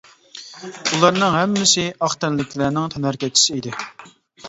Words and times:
ئۇلارنىڭ 0.93 1.37
ھەممىسى 1.37 1.85
ئاق 2.01 2.17
تەنلىكلەرنىڭ 2.25 2.93
تەنھەرىكەتچىسى 2.97 3.61
ئىدى. 3.65 3.79